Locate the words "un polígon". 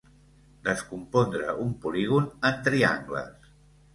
1.65-2.27